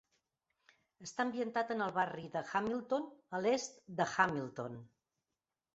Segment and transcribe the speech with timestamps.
[1.07, 3.07] Està ambientat en el barri de Hamilton,
[3.41, 4.85] a l'est de Hamilton.